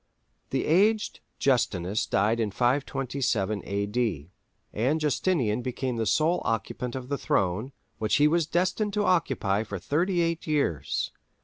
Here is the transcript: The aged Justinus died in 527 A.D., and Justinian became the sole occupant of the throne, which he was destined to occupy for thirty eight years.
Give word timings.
The 0.49 0.65
aged 0.65 1.19
Justinus 1.37 2.07
died 2.07 2.39
in 2.39 2.49
527 2.49 3.61
A.D., 3.63 4.31
and 4.73 4.99
Justinian 4.99 5.61
became 5.61 5.97
the 5.97 6.07
sole 6.07 6.41
occupant 6.43 6.95
of 6.95 7.07
the 7.07 7.19
throne, 7.19 7.71
which 7.99 8.15
he 8.15 8.27
was 8.27 8.47
destined 8.47 8.93
to 8.93 9.05
occupy 9.05 9.61
for 9.63 9.77
thirty 9.77 10.21
eight 10.21 10.47
years. 10.47 11.11